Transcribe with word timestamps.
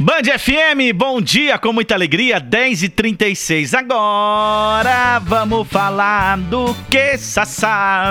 Band 0.00 0.22
FM, 0.38 0.96
bom 0.96 1.20
dia 1.20 1.58
com 1.58 1.74
muita 1.74 1.94
alegria, 1.94 2.40
10h36. 2.40 3.74
Agora 3.78 5.18
vamos 5.18 5.68
falar 5.68 6.38
do 6.38 6.74
que, 6.90 7.18
Sassá? 7.18 8.10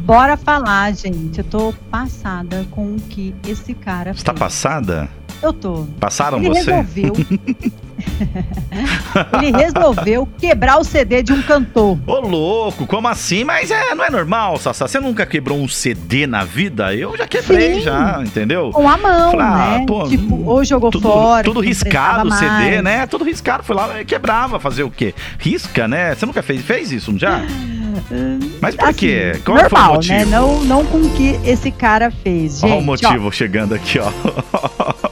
Bora 0.00 0.36
falar, 0.36 0.92
gente. 0.96 1.38
Eu 1.38 1.44
tô 1.44 1.72
passada 1.92 2.66
com 2.72 2.96
o 2.96 3.00
que 3.00 3.32
esse 3.46 3.72
cara 3.72 4.12
Você 4.12 4.24
tá 4.24 4.34
passada? 4.34 5.08
Eu 5.40 5.52
tô. 5.52 5.86
Passaram 6.00 6.38
Ele 6.38 6.48
você? 6.48 6.72
resolveu. 6.72 7.12
Ele 9.38 9.50
resolveu 9.52 10.28
quebrar 10.38 10.78
o 10.78 10.84
CD 10.84 11.22
de 11.22 11.32
um 11.32 11.42
cantor. 11.42 11.98
Ô 12.06 12.20
louco, 12.20 12.86
como 12.86 13.08
assim? 13.08 13.44
Mas 13.44 13.70
é, 13.70 13.94
não 13.94 14.04
é 14.04 14.10
normal, 14.10 14.58
Sassá. 14.58 14.86
Você 14.86 15.00
nunca 15.00 15.26
quebrou 15.26 15.58
um 15.58 15.68
CD 15.68 16.26
na 16.26 16.44
vida? 16.44 16.94
Eu 16.94 17.16
já 17.16 17.26
quebrei, 17.26 17.74
Sim. 17.74 17.80
já, 17.82 18.20
entendeu? 18.22 18.70
Com 18.70 18.88
a 18.88 18.96
mão, 18.96 19.30
Falei, 19.32 19.46
ah, 19.46 19.78
né? 19.78 19.84
pô, 19.86 20.08
tipo, 20.08 20.44
ou 20.44 20.64
jogou 20.64 20.90
tudo, 20.90 21.08
fora. 21.08 21.44
Tudo 21.44 21.60
riscado 21.60 22.28
o 22.28 22.32
CD, 22.32 22.82
né? 22.82 23.06
Tudo 23.06 23.24
riscado. 23.24 23.62
Foi 23.62 23.76
lá 23.76 24.04
quebrava. 24.04 24.58
Fazer 24.58 24.82
o 24.82 24.90
quê? 24.90 25.14
Risca, 25.38 25.86
né? 25.88 26.14
Você 26.14 26.26
nunca 26.26 26.42
fez, 26.42 26.62
fez 26.62 26.92
isso, 26.92 27.12
não 27.12 27.18
já? 27.18 27.40
Mas 28.60 28.74
por 28.74 28.88
Assim, 28.88 28.98
quê? 28.98 29.40
Qual 29.44 29.56
normal, 29.56 29.70
foi 29.70 29.90
o 29.90 29.94
motivo? 29.94 30.14
né? 30.14 30.24
Não, 30.24 30.64
não 30.64 30.84
com 30.86 30.98
o 30.98 31.10
que 31.10 31.38
esse 31.44 31.70
cara 31.70 32.10
fez, 32.10 32.60
gente. 32.60 32.64
Olha 32.64 32.74
o 32.74 32.78
ó. 32.78 32.82
motivo 32.82 33.32
chegando 33.32 33.74
aqui, 33.74 33.98
ó. 33.98 34.10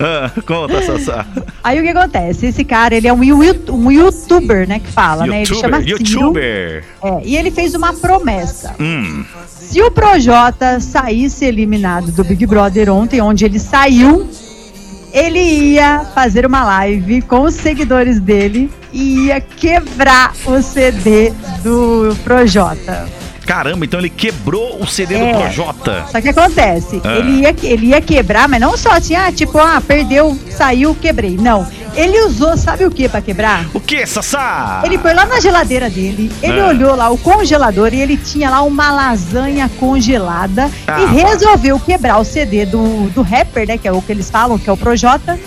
Ah, 0.00 0.30
conta, 0.46 0.80
Sassá. 0.82 1.26
Aí 1.62 1.78
o 1.80 1.82
que 1.82 1.88
acontece? 1.88 2.46
Esse 2.46 2.64
cara, 2.64 2.94
ele 2.94 3.08
é 3.08 3.12
um, 3.12 3.20
um 3.20 3.90
youtuber, 3.90 4.68
né, 4.68 4.78
que 4.78 4.90
fala, 4.92 5.26
né? 5.26 5.42
Ele 5.42 5.46
chama 5.54 5.78
Youtuber, 5.78 6.06
Ciro. 6.06 6.20
youtuber. 6.20 6.84
É, 7.02 7.20
e 7.24 7.36
ele 7.36 7.50
fez 7.50 7.74
uma 7.74 7.92
promessa. 7.92 8.74
Hum, 8.78 9.24
Se 9.46 9.82
o 9.82 9.90
Projota 9.90 10.78
saísse 10.80 11.44
eliminado 11.44 12.12
do 12.12 12.22
Big 12.24 12.46
Brother 12.46 12.90
ontem, 12.92 13.20
onde 13.20 13.44
ele 13.44 13.58
saiu, 13.58 14.28
ele 15.12 15.40
ia 15.40 16.04
fazer 16.14 16.46
uma 16.46 16.64
live 16.64 17.22
com 17.22 17.42
os 17.42 17.54
seguidores 17.54 18.20
dele 18.20 18.70
e 18.92 19.26
ia 19.26 19.40
quebrar 19.40 20.32
o 20.46 20.62
CD 20.62 21.32
do 21.62 22.14
Projota. 22.24 23.08
Caramba, 23.48 23.86
então 23.86 23.98
ele 23.98 24.10
quebrou 24.10 24.78
o 24.78 24.86
CD 24.86 25.14
É. 25.14 25.32
do 25.32 25.38
Projota. 25.38 26.04
Só 26.12 26.20
que 26.20 26.28
acontece, 26.28 27.00
Ah. 27.02 27.16
ele, 27.16 27.30
ia, 27.40 27.54
ele 27.62 27.86
ia 27.86 28.00
quebrar, 28.02 28.46
mas 28.46 28.60
não 28.60 28.76
só 28.76 28.90
assim, 28.90 29.14
ah, 29.16 29.32
tipo, 29.32 29.56
ah, 29.58 29.80
perdeu, 29.80 30.38
saiu, 30.50 30.94
quebrei. 30.94 31.38
Não. 31.40 31.66
Ele 31.96 32.20
usou, 32.26 32.56
sabe 32.56 32.84
o 32.84 32.90
que 32.90 33.08
pra 33.08 33.20
quebrar? 33.22 33.66
O 33.74 33.80
que, 33.80 34.06
Sassá? 34.06 34.82
Ele 34.84 34.98
foi 34.98 35.14
lá 35.14 35.24
na 35.24 35.40
geladeira 35.40 35.88
dele, 35.88 36.30
ele 36.42 36.60
Ah. 36.60 36.66
olhou 36.66 36.94
lá 36.94 37.08
o 37.10 37.16
congelador 37.16 37.92
e 37.94 38.00
ele 38.02 38.16
tinha 38.18 38.50
lá 38.50 38.60
uma 38.62 38.92
lasanha 38.92 39.68
congelada 39.80 40.70
Ah, 40.86 41.00
e 41.00 41.06
resolveu 41.06 41.80
quebrar 41.80 42.18
o 42.18 42.24
CD 42.24 42.66
do, 42.66 43.08
do 43.10 43.22
rapper, 43.22 43.66
né? 43.66 43.78
Que 43.78 43.88
é 43.88 43.92
o 43.92 44.02
que 44.02 44.12
eles 44.12 44.28
falam, 44.30 44.58
que 44.58 44.68
é 44.68 44.72
o 44.72 44.76
Projota, 44.76 45.38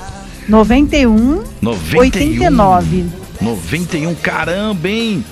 91, 0.46 1.42
91. 1.62 1.98
89. 1.98 3.06
91, 3.40 4.14
caramba, 4.16 4.88
hein? 4.88 5.24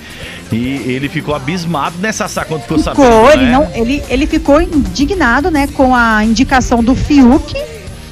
E 0.51 0.91
ele 0.91 1.07
ficou 1.07 1.35
abismado 1.35 1.99
nessa 1.99 2.27
saca 2.27 2.47
quando 2.47 2.63
ficou 2.63 2.79
Ficou, 2.79 3.05
sabendo, 3.05 3.29
ele, 3.31 3.45
né? 3.45 3.51
não, 3.51 3.69
ele, 3.73 4.03
ele 4.09 4.25
ficou 4.27 4.61
indignado, 4.61 5.49
né, 5.51 5.67
com 5.67 5.95
a 5.95 6.25
indicação 6.25 6.83
do 6.83 6.95
Fiuk. 6.95 7.53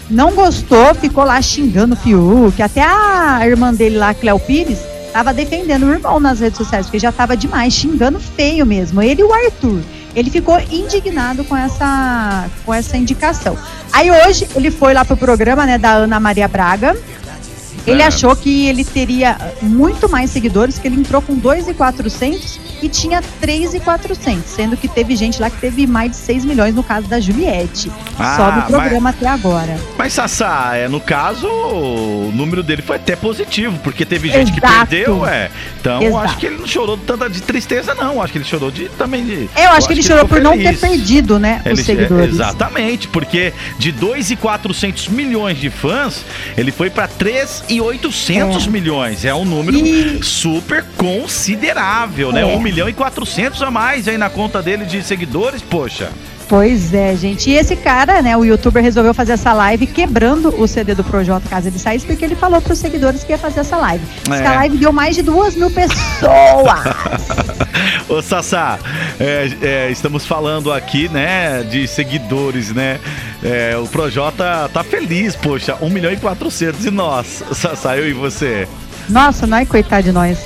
Não 0.10 0.34
gostou, 0.34 0.96
ficou 0.96 1.24
lá 1.24 1.40
xingando 1.42 1.96
o 1.96 1.98
Fiuk. 1.98 2.62
Até 2.62 2.84
a 2.84 3.40
irmã 3.46 3.74
dele 3.74 3.98
lá, 3.98 4.14
Cléo 4.14 4.40
Pires, 4.40 4.80
tava 5.12 5.34
defendendo 5.34 5.84
o 5.84 5.92
irmão 5.92 6.20
nas 6.20 6.40
redes 6.40 6.58
sociais, 6.58 6.86
porque 6.86 7.00
já 7.00 7.12
tava 7.12 7.36
demais, 7.36 7.74
xingando 7.74 8.20
feio 8.20 8.66
mesmo. 8.66 9.02
Ele 9.02 9.22
e 9.22 9.24
o 9.24 9.34
Arthur. 9.34 9.82
Ele 10.16 10.30
ficou 10.30 10.60
indignado 10.72 11.44
com 11.44 11.56
essa, 11.56 12.48
com 12.66 12.74
essa 12.74 12.98
indicação. 12.98 13.58
Aí 13.92 14.10
hoje 14.10 14.48
ele 14.56 14.72
foi 14.72 14.94
lá 14.94 15.06
pro 15.06 15.16
programa, 15.16 15.66
né, 15.66 15.78
da 15.78 15.92
Ana 15.94 16.20
Maria 16.20 16.48
Braga. 16.48 16.98
Ele 17.88 18.02
É. 18.02 18.08
achou 18.08 18.36
que 18.36 18.68
ele 18.68 18.84
teria 18.84 19.38
muito 19.62 20.10
mais 20.10 20.32
seguidores, 20.32 20.78
que 20.78 20.88
ele 20.88 21.00
entrou 21.00 21.22
com 21.22 21.36
2,400 21.36 22.60
e 22.82 22.90
tinha 22.90 23.22
3,400, 23.42 24.46
sendo 24.50 24.78
que 24.78 24.88
teve 24.88 25.16
gente 25.16 25.42
lá 25.42 25.50
que 25.50 25.58
teve 25.58 25.86
mais 25.88 26.12
de 26.12 26.18
6 26.18 26.46
milhões 26.46 26.74
no 26.74 26.84
caso 26.84 27.08
da 27.08 27.20
Juliette. 27.20 27.92
Ah, 28.18 28.36
só 28.36 28.52
do 28.52 28.62
programa 28.68 29.10
até 29.10 29.28
agora. 29.28 29.78
Mas 29.98 30.14
Sassá, 30.14 30.72
é, 30.76 30.88
no 30.88 31.00
caso, 31.00 31.48
o 31.48 32.32
número 32.34 32.62
dele 32.64 32.82
foi 32.82 32.96
até 32.98 33.16
positivo, 33.16 33.78
porque 33.84 34.06
teve 34.06 34.30
gente 34.30 34.52
que 34.52 34.60
Exato. 34.60 34.88
perdeu, 34.88 35.26
é. 35.26 35.50
Então, 35.80 36.02
Exato. 36.02 36.26
acho 36.26 36.38
que 36.38 36.46
ele 36.46 36.58
não 36.58 36.68
chorou 36.68 36.98
tanta 36.98 37.30
de 37.30 37.42
tristeza, 37.42 37.94
não. 37.94 38.22
Acho 38.22 38.34
que 38.34 38.38
ele 38.40 38.46
chorou 38.46 38.72
de 38.72 38.90
também 38.90 39.26
de. 39.26 39.50
Eu 39.56 39.70
acho 39.72 39.88
que 39.88 39.94
ele 39.94 40.04
chorou 40.04 40.28
por 40.28 40.42
não 40.42 40.58
ter 40.58 40.78
perdido, 40.78 41.40
né, 41.40 41.62
Ele- 41.66 41.74
os 41.74 41.86
seguidores. 41.86 42.26
é, 42.28 42.30
exatamente, 42.30 43.08
porque 43.08 43.54
de 43.78 43.92
2,400 43.92 45.08
milhões 45.08 45.58
de 45.58 45.70
fãs, 45.70 46.24
ele 46.58 46.72
foi 46.72 46.90
para 46.90 47.08
3,800 47.08 48.68
É. 48.68 48.70
milhões. 48.70 49.26
É 49.26 49.34
um 49.34 49.46
número 49.46 49.78
E- 49.78 50.20
super 50.24 50.84
considerável, 50.98 52.32
né? 52.32 52.42
É. 52.42 52.46
1 52.46 52.60
milhão 52.70 52.88
e 52.88 52.94
400 52.94 53.64
a 53.64 53.72
mais 53.72 54.08
aí 54.08 54.16
na 54.16 54.30
conta 54.30 54.62
dele 54.62 54.86
de 54.86 55.02
seguidores, 55.02 55.60
poxa. 55.60 56.12
Pois 56.48 56.94
é, 56.94 57.16
gente. 57.16 57.50
E 57.50 57.56
esse 57.56 57.76
cara, 57.76 58.22
né, 58.22 58.38
o 58.38 58.44
youtuber 58.44 58.82
resolveu 58.82 59.14
fazer 59.14 59.34
essa 59.34 59.54
live 59.54 59.88
quebrando 59.88 60.50
o 60.60 60.68
CD 60.68 60.94
do 60.94 61.04
Projota 61.04 61.48
caso 61.50 61.68
ele 61.68 61.80
saísse, 61.80 62.06
porque 62.06 62.24
ele 62.24 62.36
falou 62.36 62.62
pros 62.62 62.78
seguidores 62.78 63.24
que 63.24 63.32
ia 63.32 63.38
fazer 63.40 63.62
essa 63.62 63.76
live. 63.78 64.04
É. 64.30 64.46
a 64.46 64.56
live 64.56 64.78
deu 64.78 64.92
mais 64.92 65.16
de 65.16 65.24
duas 65.24 65.56
mil 65.56 65.72
pessoas. 65.72 65.90
Ô 68.08 68.22
Sassá, 68.22 68.78
é, 69.20 69.50
é, 69.62 69.92
estamos 69.92 70.28
falando 70.28 70.72
aqui, 70.72 71.10
né, 71.10 71.64
de 71.64 71.88
seguidores, 71.88 72.72
né? 72.72 73.00
É, 73.44 73.78
o 73.78 73.88
Projota 73.88 74.70
tá 74.72 74.84
feliz, 74.84 75.36
poxa, 75.36 75.76
1 75.82 75.90
milhão 75.90 76.12
e 76.12 76.18
400 76.18 76.86
e 76.86 76.92
nós, 76.92 77.44
Sassá, 77.52 77.98
eu 77.98 78.08
e 78.08 78.14
você. 78.14 78.68
Nossa, 79.10 79.48
não 79.48 79.58
é 79.58 79.66
coitado 79.66 80.04
de 80.04 80.12
nós. 80.12 80.38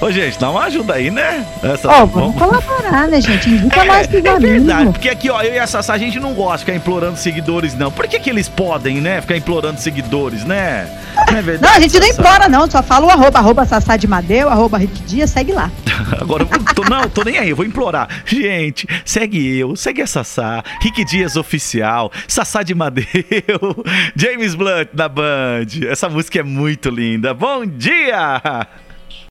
Ô, 0.00 0.10
gente, 0.10 0.38
dá 0.38 0.50
uma 0.50 0.62
ajuda 0.64 0.94
aí, 0.94 1.10
né? 1.10 1.44
Essa, 1.62 1.86
Ó, 1.88 2.06
vamos 2.06 2.34
colaborar, 2.34 3.06
né, 3.06 3.20
gente? 3.20 3.50
Indica 3.50 3.84
nós 3.84 4.06
pros 4.06 4.24
é 4.24 4.38
verdade, 4.38 4.92
porque 4.92 5.10
aqui, 5.10 5.28
ó, 5.28 5.42
eu 5.42 5.52
e 5.52 5.58
a 5.58 5.66
Sassá, 5.66 5.92
a 5.92 5.98
gente 5.98 6.18
não 6.18 6.32
gosta 6.32 6.58
de 6.58 6.64
ficar 6.64 6.74
implorando 6.74 7.18
seguidores, 7.18 7.74
não. 7.74 7.92
Por 7.92 8.08
que, 8.08 8.18
que 8.18 8.30
eles 8.30 8.48
podem, 8.48 8.98
né, 8.98 9.20
ficar 9.20 9.36
implorando 9.36 9.78
seguidores, 9.78 10.42
né? 10.42 10.88
Não 11.30 11.36
é 11.36 11.42
verdade? 11.42 11.70
Não, 11.70 11.78
a 11.78 11.80
gente 11.80 12.00
não 12.00 12.06
Sassá? 12.06 12.20
implora, 12.22 12.48
não. 12.48 12.70
Só 12.70 12.82
fala 12.82 13.06
o 13.06 13.10
arroba, 13.10 13.38
arroba 13.38 13.66
Sassá 13.66 13.98
de 13.98 14.06
Madeu, 14.06 14.48
arroba 14.48 14.78
Rick 14.78 15.02
Dias, 15.02 15.28
segue 15.28 15.52
lá. 15.52 15.70
Agora 16.18 16.44
eu 16.44 16.46
vou, 16.46 16.58
tô, 16.74 16.82
não, 16.84 17.06
tô 17.06 17.22
nem 17.22 17.36
aí, 17.36 17.50
eu 17.50 17.56
vou 17.56 17.66
implorar. 17.66 18.08
Gente, 18.24 18.88
segue 19.04 19.58
eu, 19.58 19.76
segue 19.76 20.00
a 20.00 20.06
Sassá, 20.06 20.64
Rick 20.80 21.04
Dias 21.04 21.36
Oficial, 21.36 22.10
Sassá 22.26 22.62
de 22.62 22.74
Madeu, 22.74 23.04
James 24.16 24.54
Blunt 24.54 24.88
na 24.94 25.10
Band. 25.10 25.66
Essa 25.90 26.08
música 26.08 26.40
é 26.40 26.42
muito 26.42 26.88
linda. 26.88 27.34
Bom 27.34 27.66
dia! 27.66 28.66